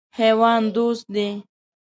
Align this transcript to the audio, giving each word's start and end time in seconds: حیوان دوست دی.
حیوان 0.19 0.61
دوست 0.75 1.01
دی. 1.13 1.29